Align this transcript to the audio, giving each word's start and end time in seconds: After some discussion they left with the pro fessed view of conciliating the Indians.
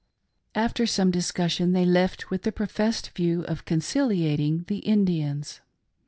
After 0.55 0.87
some 0.87 1.11
discussion 1.11 1.73
they 1.73 1.85
left 1.85 2.31
with 2.31 2.41
the 2.41 2.51
pro 2.51 2.65
fessed 2.65 3.11
view 3.11 3.43
of 3.43 3.65
conciliating 3.65 4.63
the 4.67 4.79
Indians. 4.79 5.61